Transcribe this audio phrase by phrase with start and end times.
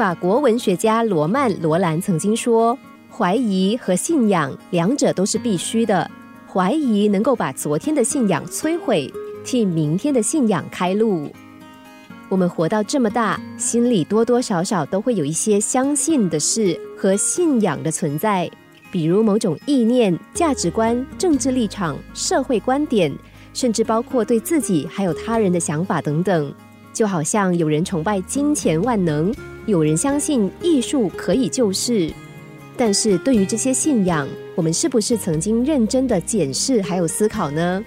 [0.00, 2.78] 法国文学家罗曼·罗兰曾经说
[3.14, 6.10] ：“怀疑和信仰两者都是必须的。
[6.50, 9.12] 怀疑能够把昨天的信仰摧毁，
[9.44, 11.30] 替明天的信仰开路。”
[12.30, 18.50] 我们活到这么大，心里多多少少都会有一些相信的事和信仰的存在，
[18.90, 23.14] 比如某种意念、价值观、政治立场、社会观点，
[23.52, 26.50] 甚至包括对自己还有他人的想法等等。
[26.92, 29.34] 就好像有人崇拜金钱万能，
[29.66, 32.12] 有人相信艺术可以救世。
[32.76, 37.84] 但是对于这些信仰，我们是不是曾经认真的检视还有思考呢？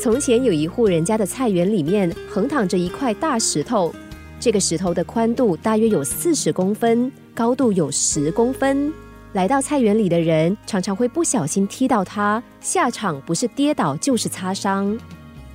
[0.00, 3.92] 从前有一户人家的菜园里面横躺着一块大石头，
[4.38, 8.92] 这个石头的宽度大约有四十公分，高度有十公分。
[9.32, 14.96] 来到菜园里的人常常会不小心踢到它，下场不是跌倒就是擦伤。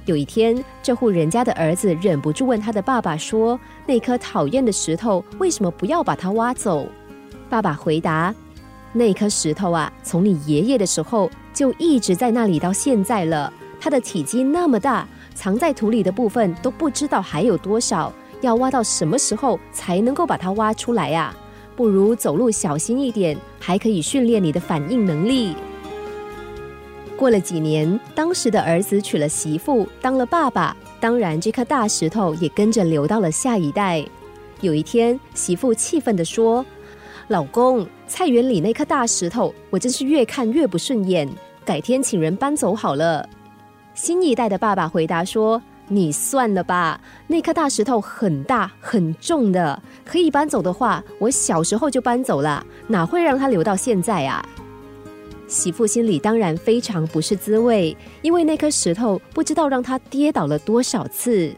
[0.06, 3.58] 有一天，这户人家的儿子忍不住问他的爸爸说
[3.88, 6.86] ：“那颗讨厌的石头为什么不要把它挖走？”
[7.50, 8.36] 爸爸回答
[8.92, 21.34] ：“那颗石头啊，从你爷爷的时候就一直在那里到现在了。”它的体积那么大，藏在土里的部分都不知道还有多少，要挖到什么时候才能够把它挖出来呀？
[21.76, 25.56] 不如走路小心一点，还可以训练你的反应能力。
[27.24, 34.06] 过了几年，当时的儿子娶了媳妇，当了爸爸，当然这颗大石头也跟着流到了下一代。
[34.60, 36.66] 有一天，媳妇气愤地说
[37.30, 41.26] ：“老公，菜园里那颗大石头，我真是越看越不顺眼，
[41.64, 43.26] 改天请人搬走好了。”
[43.96, 54.46] 新一代的爸爸回答说：“你算了吧，那颗大石头很大很重的，可以搬走的话，我小时候就搬走了，哪会让它留到现在啊？”
[55.48, 61.54] 媳妇心里当然非常不是滋味，因为那颗石头不知道让他跌倒了多少次。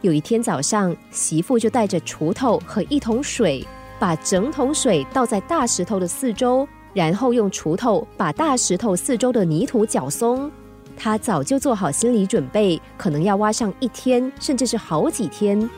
[0.00, 3.66] 有一天早上，媳妇就带着锄头和一桶水，
[3.98, 10.50] 把整桶水倒在大石头的四周，然后用锄头把大石头四周的泥土搅松。
[10.96, 15.68] 他早就做好心理准备，可能要挖上一天，甚至是好几天。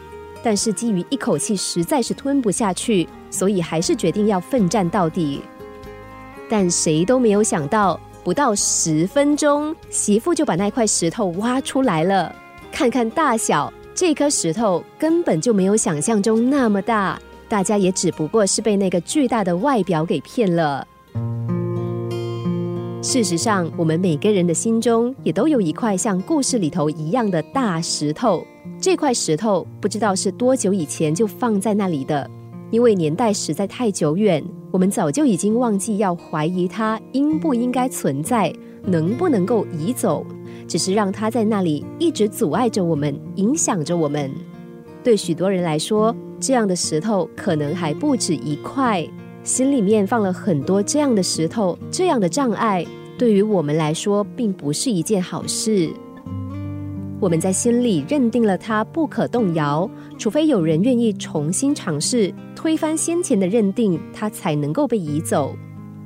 [0.43, 5.43] 但是基于一口气实在是吞不下去，所以还是决定要奋战到底。
[6.51, 12.35] 但谁都没有想到，不到十分钟，媳妇就把那块石头挖出来了。
[12.73, 17.17] 看看大小，这颗石头根本就没有想象中那么大，
[17.49, 20.85] 大家也只不过是被那个巨大的外表给骗了。
[23.01, 28.45] 事实上，我们每个人的心中也都有一块像故事里头一样的大石头。
[28.81, 32.29] 这块石头不知道是多久以前就放在那里的，
[32.71, 38.53] 因为年代实在太久远，我们早就已经忘记要怀疑它应不应该存在，
[38.85, 40.25] 能不能够移走，
[40.69, 44.31] 只是让它在那里一直阻碍着我们，影响着我们。
[45.03, 49.07] 对许多人来说，这样的石头可能还不止一块。
[49.43, 52.87] 心里面放了很多这样的石头，这样的障碍，
[53.19, 55.91] 对于我们来说并不是一件好事。
[57.21, 59.89] 我们在心里认定了它不可动摇，
[60.19, 65.55] 除非有人愿意重新尝试推翻先前的认定，它才能够被移走。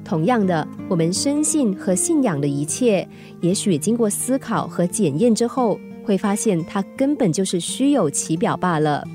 [0.04, 3.08] 同样的，我们深信和信仰的一切，
[3.40, 9.06] 也许经过思考和检验之后，会发现它根本就是虚有其表罢了。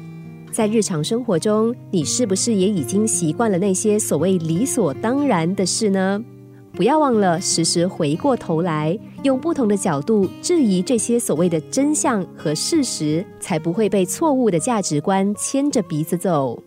[0.53, 6.23] 在日常生活中，你是不是也已经习惯了那些所谓理所当然的事呢？
[6.71, 16.61] 不要忘了时时回过头来，用不同的角度质疑这些所谓的真相和事实，才不会被错误的价值观牵着鼻子走。